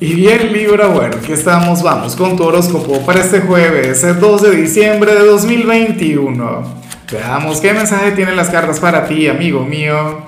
[0.00, 4.42] Y bien Libra, bueno, aquí estamos, vamos con tu horóscopo para este jueves, el 2
[4.42, 6.62] de diciembre de 2021.
[7.10, 10.22] Veamos qué mensaje tienen las cartas para ti, amigo mío.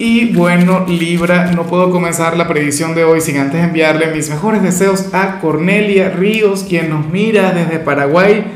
[0.00, 4.64] Y bueno, Libra, no puedo comenzar la predicción de hoy sin antes enviarle mis mejores
[4.64, 8.46] deseos a Cornelia Ríos, quien nos mira desde Paraguay.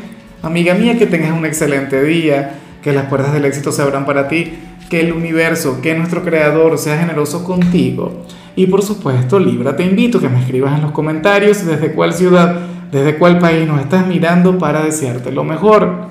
[0.43, 4.27] Amiga mía, que tengas un excelente día, que las puertas del éxito se abran para
[4.27, 4.55] ti,
[4.91, 8.27] que el universo, que nuestro creador sea generoso contigo
[8.59, 12.13] y por supuesto, Libra, te invito a que me escribas en los comentarios desde cuál
[12.13, 12.57] ciudad,
[12.91, 16.09] desde cuál país nos estás mirando para desearte lo mejor.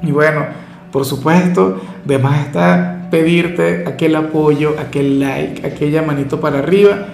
[0.00, 0.46] Y bueno,
[0.90, 7.08] por supuesto, de más está pedirte aquel apoyo, aquel like, aquella manito para arriba.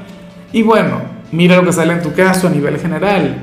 [0.52, 1.00] Y bueno,
[1.32, 3.38] mira lo que sale en tu caso a nivel general.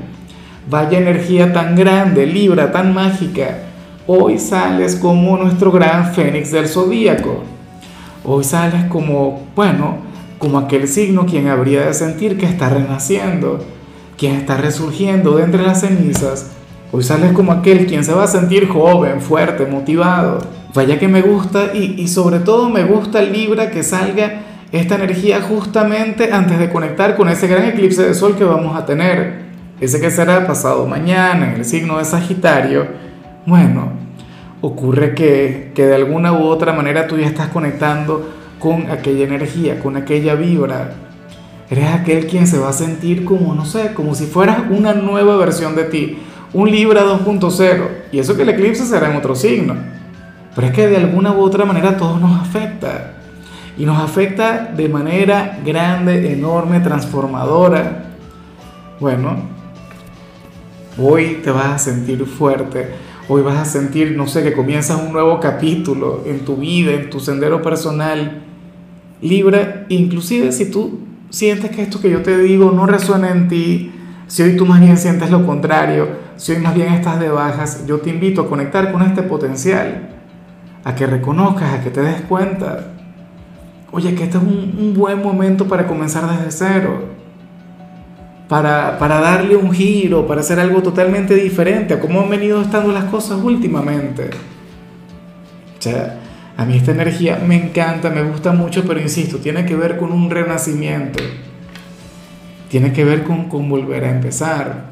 [0.70, 3.58] Vaya energía tan grande, Libra, tan mágica.
[4.06, 7.44] Hoy sales como nuestro gran fénix del zodíaco.
[8.24, 13.64] Hoy sales como, bueno, como aquel signo quien habría de sentir que está renaciendo,
[14.16, 16.50] quien está resurgiendo de entre las cenizas.
[16.92, 20.38] Hoy sales como aquel quien se va a sentir joven, fuerte, motivado.
[20.74, 25.40] Vaya que me gusta y, y sobre todo me gusta Libra que salga esta energía
[25.40, 29.44] justamente antes de conectar con ese gran eclipse de sol que vamos a tener.
[29.80, 32.86] Ese que será pasado mañana en el signo de Sagitario.
[33.46, 33.92] Bueno,
[34.60, 38.33] ocurre que, que de alguna u otra manera tú ya estás conectando
[38.64, 40.94] con aquella energía, con aquella vibra.
[41.68, 45.36] Eres aquel quien se va a sentir como, no sé, como si fueras una nueva
[45.36, 46.18] versión de ti,
[46.54, 47.88] un Libra 2.0.
[48.10, 49.76] Y eso que el eclipse será en otro signo.
[50.54, 53.16] Pero es que de alguna u otra manera todo nos afecta.
[53.76, 58.14] Y nos afecta de manera grande, enorme, transformadora.
[58.98, 59.42] Bueno,
[60.96, 62.94] hoy te vas a sentir fuerte.
[63.28, 67.10] Hoy vas a sentir, no sé, que comienzas un nuevo capítulo en tu vida, en
[67.10, 68.43] tu sendero personal
[69.24, 70.98] Libra, inclusive si tú
[71.30, 73.90] sientes que esto que yo te digo no resuena en ti,
[74.26, 77.86] si hoy tú más bien sientes lo contrario, si hoy más bien estás de bajas,
[77.86, 80.10] yo te invito a conectar con este potencial,
[80.84, 82.92] a que reconozcas, a que te des cuenta,
[83.92, 87.04] oye, que este es un, buen momento para comenzar desde cero,
[88.46, 92.92] para, para darle un giro, para hacer algo totalmente diferente a cómo han venido estando
[92.92, 94.28] las cosas últimamente.
[95.78, 96.20] O sea,
[96.56, 100.12] a mí esta energía me encanta, me gusta mucho, pero insisto, tiene que ver con
[100.12, 101.22] un renacimiento.
[102.68, 104.84] Tiene que ver con, con volver a empezar.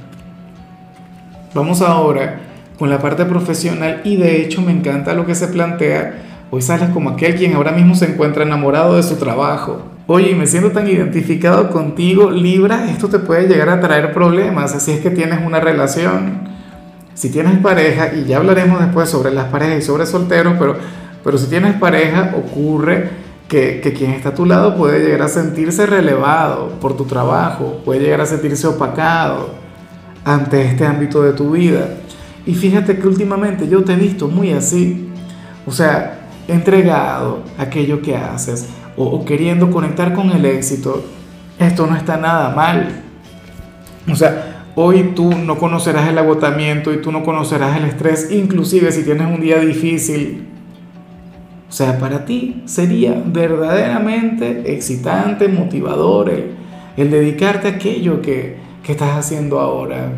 [1.54, 2.40] Vamos ahora
[2.78, 6.14] con la parte profesional y de hecho me encanta lo que se plantea.
[6.50, 9.82] Hoy sales como aquel quien ahora mismo se encuentra enamorado de su trabajo.
[10.08, 14.90] Oye, me siento tan identificado contigo, Libra, esto te puede llegar a traer problemas, así
[14.90, 16.40] es que tienes una relación.
[17.14, 20.76] Si tienes pareja, y ya hablaremos después sobre las parejas y sobre solteros, pero
[21.24, 23.10] pero si tienes pareja, ocurre
[23.48, 27.80] que, que, quien está a tu lado puede llegar a sentirse relevado por tu trabajo,
[27.84, 29.50] puede llegar a sentirse opacado
[30.24, 31.88] ante este ámbito de tu vida.
[32.46, 35.08] Y fíjate que últimamente yo te he visto muy así,
[35.66, 41.04] o sea, entregado a aquello que haces o, o queriendo conectar con el éxito.
[41.58, 43.02] Esto no está nada mal.
[44.10, 48.90] O sea, hoy tú no conocerás el agotamiento y tú no conocerás el estrés, inclusive
[48.90, 50.51] si tienes un día difícil
[51.72, 56.30] o sea, para ti sería verdaderamente excitante, motivador
[56.98, 60.10] el, dedicarte a aquello que, que, estás haciendo ahora.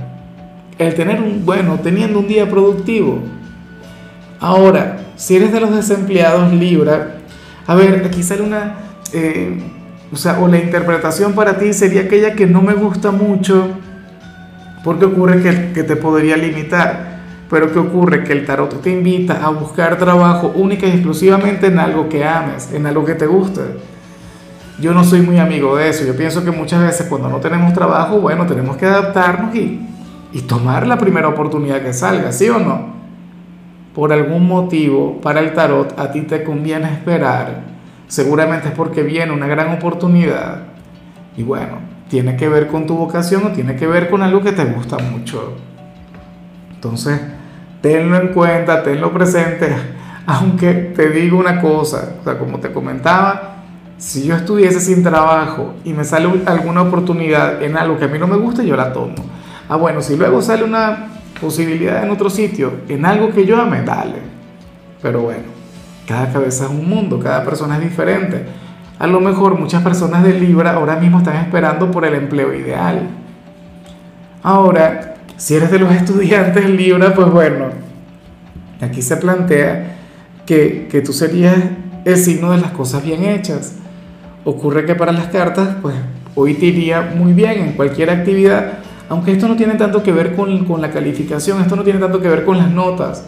[0.81, 3.20] El tener un, bueno, teniendo un día productivo.
[4.41, 7.19] Ahora, si eres de los desempleados Libra,
[7.69, 8.75] a ver, aquí sale una,
[9.12, 9.56] eh,
[10.12, 13.69] o sea, o la interpretación para ti sería aquella que no me gusta mucho,
[14.82, 17.13] porque ocurre que, que te podría limitar.
[17.50, 18.25] Pero ¿qué ocurre?
[18.25, 22.72] Que el tarot te invita a buscar trabajo única y exclusivamente en algo que ames,
[22.72, 23.62] en algo que te guste.
[24.81, 26.04] Yo no soy muy amigo de eso.
[26.04, 29.81] Yo pienso que muchas veces cuando no tenemos trabajo, bueno, tenemos que adaptarnos y,
[30.33, 32.94] y tomar la primera oportunidad que salga, ¿sí o no?
[33.94, 37.62] Por algún motivo, para el tarot, a ti te conviene esperar.
[38.09, 40.62] Seguramente es porque viene una gran oportunidad.
[41.37, 41.78] Y bueno,
[42.09, 44.98] tiene que ver con tu vocación o tiene que ver con algo que te gusta
[44.98, 45.54] mucho.
[46.74, 47.21] Entonces,
[47.84, 49.69] tenlo en cuenta, tenlo presente,
[50.27, 53.57] aunque te digo una cosa, o sea, como te comentaba,
[53.98, 58.19] si yo estuviese sin trabajo y me sale alguna oportunidad en algo que a mí
[58.19, 59.16] no me gusta, yo la tomo.
[59.69, 61.09] Ah, bueno, si luego sale una
[61.39, 64.16] posibilidad en otro sitio, en algo que yo ame, dale.
[65.03, 65.45] Pero bueno,
[66.09, 68.47] cada cabeza es un mundo, cada persona es diferente.
[68.98, 73.10] A lo mejor muchas personas de Libra ahora mismo están esperando por el empleo ideal.
[74.42, 75.14] Ahora,
[75.44, 77.66] si eres de los estudiantes Libra, pues bueno,
[78.80, 79.98] aquí se plantea
[80.46, 81.54] que, que tú serías
[82.06, 83.74] el signo de las cosas bien hechas.
[84.46, 85.96] Ocurre que para las cartas, pues
[86.34, 88.78] hoy te iría muy bien en cualquier actividad,
[89.10, 92.22] aunque esto no tiene tanto que ver con, con la calificación, esto no tiene tanto
[92.22, 93.26] que ver con las notas.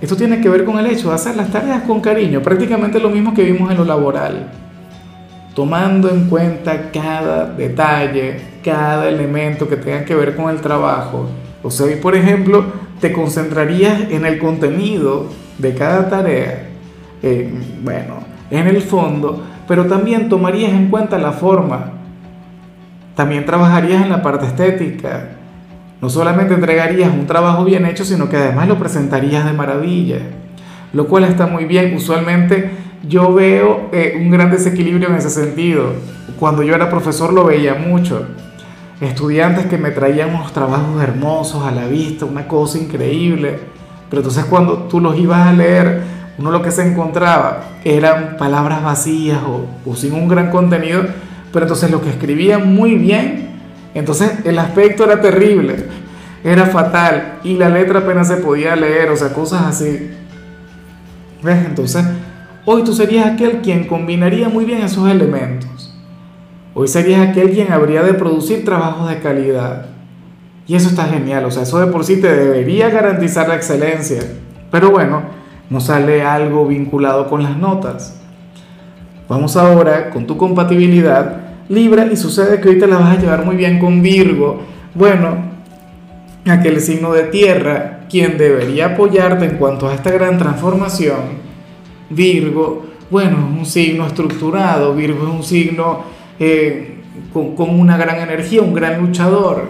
[0.00, 3.10] Esto tiene que ver con el hecho de hacer las tareas con cariño, prácticamente lo
[3.10, 4.50] mismo que vimos en lo laboral,
[5.54, 11.28] tomando en cuenta cada detalle, cada elemento que tenga que ver con el trabajo.
[11.62, 12.64] O sea, hoy por ejemplo
[13.00, 16.68] te concentrarías en el contenido de cada tarea,
[17.82, 18.16] bueno,
[18.50, 21.92] en el fondo, pero también tomarías en cuenta la forma,
[23.14, 25.28] también trabajarías en la parte estética,
[26.00, 30.18] no solamente entregarías un trabajo bien hecho, sino que además lo presentarías de maravilla,
[30.92, 31.94] lo cual está muy bien.
[31.94, 32.70] Usualmente
[33.08, 35.92] yo veo eh, un gran desequilibrio en ese sentido.
[36.38, 38.26] Cuando yo era profesor lo veía mucho.
[39.00, 43.58] Estudiantes que me traían unos trabajos hermosos a la vista, una cosa increíble.
[44.08, 46.02] Pero entonces cuando tú los ibas a leer,
[46.38, 51.02] uno lo que se encontraba eran palabras vacías o, o sin un gran contenido.
[51.52, 53.54] Pero entonces lo que escribían muy bien
[53.94, 55.76] entonces el aspecto era terrible,
[56.42, 60.10] era fatal y la letra apenas se podía leer, o sea, cosas así.
[61.42, 61.64] ¿Ves?
[61.64, 62.04] Entonces,
[62.64, 65.94] hoy tú serías aquel quien combinaría muy bien esos elementos.
[66.74, 69.86] Hoy serías aquel quien habría de producir trabajos de calidad.
[70.66, 74.22] Y eso está genial, o sea, eso de por sí te debería garantizar la excelencia.
[74.70, 75.22] Pero bueno,
[75.70, 78.20] no sale algo vinculado con las notas.
[79.28, 83.46] Vamos ahora con tu compatibilidad Libra y sucede que hoy te la vas a llevar
[83.46, 84.60] muy bien con Virgo.
[84.94, 85.36] Bueno,
[86.46, 91.44] aquel signo de tierra, quien debería apoyarte en cuanto a esta gran transformación,
[92.10, 96.04] Virgo, bueno, es un signo estructurado, Virgo es un signo
[96.38, 97.00] eh,
[97.32, 99.68] con, con una gran energía, un gran luchador,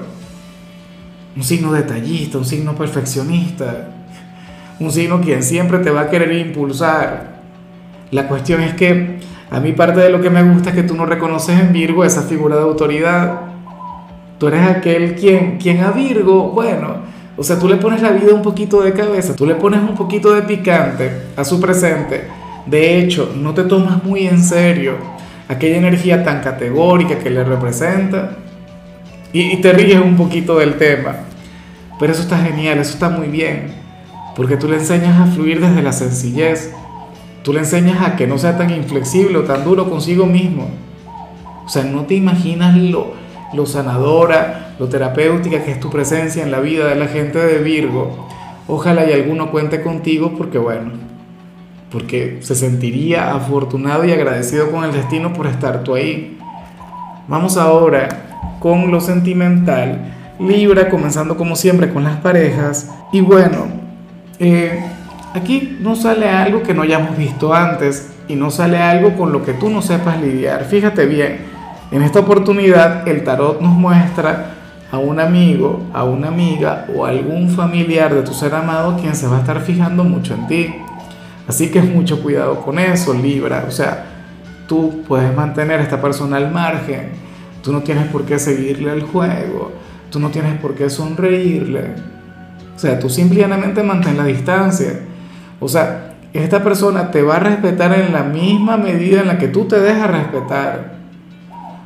[1.36, 3.88] un signo detallista, un signo perfeccionista,
[4.80, 7.34] un signo quien siempre te va a querer impulsar.
[8.10, 9.18] La cuestión es que
[9.50, 12.04] a mí parte de lo que me gusta es que tú no reconoces en Virgo
[12.04, 13.40] esa figura de autoridad.
[14.38, 16.96] Tú eres aquel quien, quien a Virgo, bueno,
[17.36, 19.94] o sea, tú le pones la vida un poquito de cabeza, tú le pones un
[19.94, 22.28] poquito de picante a su presente.
[22.66, 24.94] De hecho, no te tomas muy en serio
[25.48, 28.36] aquella energía tan categórica que le representa
[29.32, 31.16] y, te ríes un poquito del tema.
[31.98, 33.72] Pero eso está genial, eso está muy bien,
[34.36, 36.72] porque tú le enseñas a fluir desde la sencillez
[37.44, 40.66] Tú le enseñas a que no sea tan inflexible o tan duro consigo mismo.
[41.66, 43.12] O sea, no te imaginas lo,
[43.54, 47.58] lo sanadora, lo terapéutica que es tu presencia en la vida de la gente de
[47.58, 48.28] Virgo.
[48.66, 50.92] Ojalá y alguno cuente contigo porque bueno,
[51.90, 56.38] porque se sentiría afortunado y agradecido con el destino por estar tú ahí.
[57.28, 58.08] Vamos ahora
[58.60, 60.12] con lo sentimental.
[60.38, 62.90] Libra, comenzando como siempre con las parejas.
[63.12, 63.66] Y bueno,
[64.38, 64.82] eh,
[65.34, 69.44] Aquí no sale algo que no hayamos visto antes y no sale algo con lo
[69.44, 70.64] que tú no sepas lidiar.
[70.64, 71.38] Fíjate bien,
[71.94, 74.46] en esta oportunidad el tarot nos muestra
[74.90, 79.28] a un amigo, a una amiga o algún familiar de tu ser amado quien se
[79.28, 80.74] va a estar fijando mucho en ti.
[81.46, 83.66] Así que mucho cuidado con eso, Libra.
[83.68, 84.06] O sea,
[84.66, 87.10] tú puedes mantener a esta persona al margen.
[87.62, 89.70] Tú no tienes por qué seguirle el juego.
[90.10, 91.94] Tú no tienes por qué sonreírle.
[92.74, 94.98] O sea, tú simplemente mantén la distancia.
[95.60, 99.46] O sea, esta persona te va a respetar en la misma medida en la que
[99.46, 100.93] tú te dejas respetar.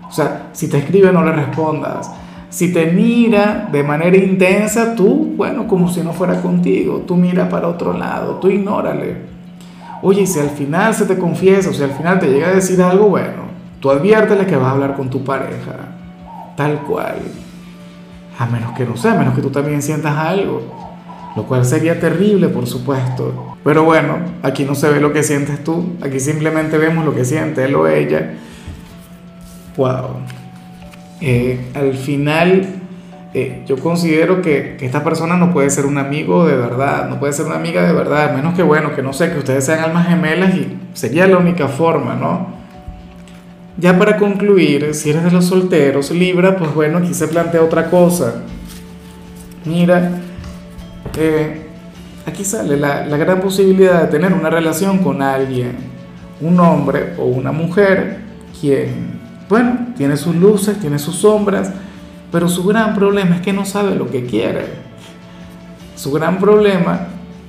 [0.08, 2.10] O sea, si te escribe no le respondas.
[2.50, 7.48] Si te mira de manera intensa, tú, bueno, como si no fuera contigo, tú mira
[7.48, 9.16] para otro lado, tú ignórale.
[10.00, 12.80] Oye, si al final se te confiesa o si al final te llega a decir
[12.80, 13.48] algo, bueno,
[13.80, 15.74] tú adviértele que vas a hablar con tu pareja,
[16.56, 17.16] tal cual.
[18.38, 20.62] A menos que no sea, a menos que tú también sientas algo,
[21.36, 23.56] lo cual sería terrible, por supuesto.
[23.62, 27.24] Pero bueno, aquí no se ve lo que sientes tú, aquí simplemente vemos lo que
[27.24, 28.36] siente él o ella.
[29.78, 30.16] Wow.
[31.20, 32.66] Eh, al final,
[33.32, 37.32] eh, yo considero que, esta persona no puede ser un amigo de verdad, no puede
[37.32, 40.08] ser una amiga de verdad, menos que bueno, que no sé, que ustedes sean almas
[40.08, 42.58] gemelas y sería la única forma, ¿no?
[43.76, 47.88] Ya para concluir, si eres de los solteros, Libra, pues bueno, aquí se plantea otra
[47.88, 48.42] cosa.
[49.64, 50.10] Mira,
[51.16, 51.66] eh,
[52.26, 55.76] aquí sale la, gran posibilidad de tener una relación con alguien,
[56.40, 58.18] un hombre o una mujer,
[58.60, 61.72] quien, bueno, tiene sus luces, tiene sus sombras,
[62.30, 64.66] pero su gran problema es que no sabe lo que quiere.
[65.96, 67.08] Su gran problema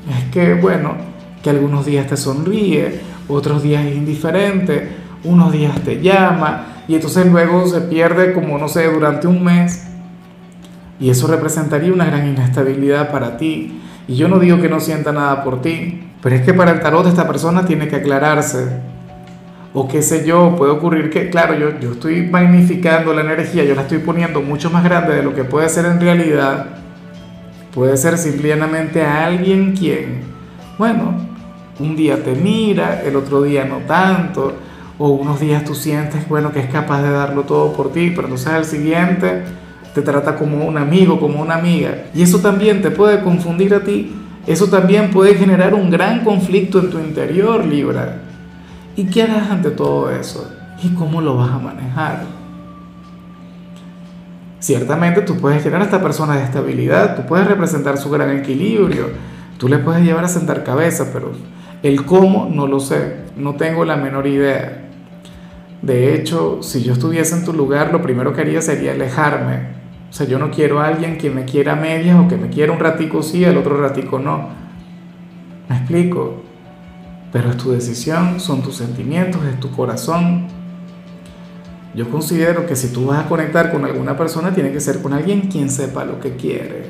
[0.09, 0.95] es que, bueno,
[1.43, 4.89] que algunos días te sonríe, otros días es indiferente,
[5.23, 9.85] unos días te llama y entonces luego se pierde como, no sé, durante un mes.
[10.99, 13.79] Y eso representaría una gran inestabilidad para ti.
[14.07, 16.79] Y yo no digo que no sienta nada por ti, pero es que para el
[16.81, 18.79] tarot esta persona tiene que aclararse.
[19.73, 23.75] O qué sé yo, puede ocurrir que, claro, yo, yo estoy magnificando la energía, yo
[23.75, 26.65] la estoy poniendo mucho más grande de lo que puede ser en realidad.
[27.73, 30.21] Puede ser simplemente a alguien quien,
[30.77, 31.13] bueno,
[31.79, 34.53] un día te mira, el otro día no tanto,
[34.97, 38.23] o unos días tú sientes, bueno, que es capaz de darlo todo por ti, pero
[38.23, 39.43] entonces al siguiente
[39.93, 42.05] te trata como un amigo, como una amiga.
[42.15, 44.13] Y eso también te puede confundir a ti,
[44.47, 48.28] eso también puede generar un gran conflicto en tu interior, Libra.
[48.95, 50.51] ¿Y qué harás ante todo eso?
[50.83, 52.23] ¿Y cómo lo vas a manejar?
[54.59, 59.07] Ciertamente tú puedes generar a esta persona de estabilidad, tú puedes representar su gran equilibrio,
[59.57, 61.31] tú le puedes llevar a sentar cabeza, pero
[61.81, 64.89] el cómo no lo sé, no tengo la menor idea.
[65.81, 69.79] De hecho, si yo estuviese en tu lugar, lo primero que haría sería alejarme.
[70.09, 72.49] O sea, yo no quiero a alguien que me quiera a medias o que me
[72.49, 74.49] quiera un ratico sí, el otro ratico no.
[75.69, 76.48] ¿Me explico?
[77.31, 80.47] Pero es tu decisión, son tus sentimientos, es tu corazón.
[81.93, 85.13] Yo considero que si tú vas a conectar con alguna persona, tiene que ser con
[85.13, 86.85] alguien quien sepa lo que quiere.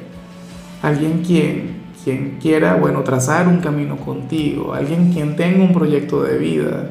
[0.81, 4.73] Alguien quien, quien quiera, bueno, trazar un camino contigo.
[4.73, 6.89] Alguien quien tenga un proyecto de vida.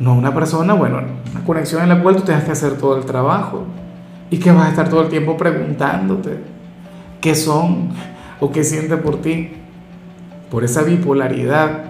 [0.00, 1.00] No una persona, bueno,
[1.30, 3.66] una conexión en la cual tú tengas que hacer todo el trabajo.
[4.30, 6.38] Y que vas a estar todo el tiempo preguntándote
[7.20, 7.90] qué son
[8.40, 9.50] o qué siente por ti.
[10.50, 11.89] Por esa bipolaridad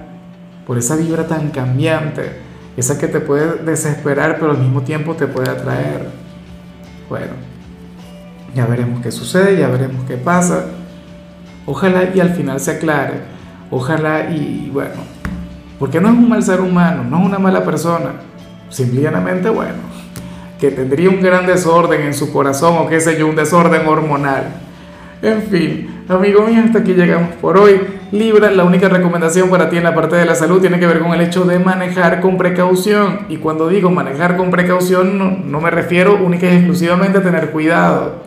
[0.71, 2.31] por esa vibra tan cambiante,
[2.77, 6.07] esa que te puede desesperar pero al mismo tiempo te puede atraer.
[7.09, 7.33] Bueno,
[8.55, 10.67] ya veremos qué sucede, ya veremos qué pasa.
[11.67, 13.15] Ojalá y al final se aclare.
[13.69, 14.95] Ojalá y bueno,
[15.81, 18.13] porque no es un mal ser humano, no es una mala persona.
[18.69, 19.81] Simplemente, bueno,
[20.61, 24.45] que tendría un gran desorden en su corazón o qué sé yo, un desorden hormonal.
[25.21, 27.99] En fin, amigo mío, hasta aquí llegamos por hoy.
[28.13, 30.99] Libra, la única recomendación para ti en la parte de la salud tiene que ver
[30.99, 33.21] con el hecho de manejar con precaución.
[33.29, 38.25] Y cuando digo manejar con precaución, no, me refiero única y exclusivamente a tener cuidado,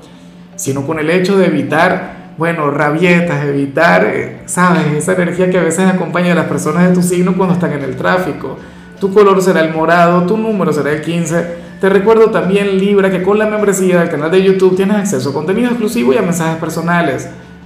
[0.56, 4.88] sino con el hecho de evitar, bueno, rabietas, evitar, eh, ¿sabes?
[4.96, 7.84] Esa energía que a veces acompaña a las personas de tu signo cuando están en
[7.84, 8.58] el tráfico.
[9.02, 13.22] Tu color será el morado, tu número será el 15 te recuerdo también, Libra, que
[13.22, 16.56] con la membresía del canal de YouTube tienes acceso a contenido exclusivo y a mensajes
[16.56, 17.28] personales.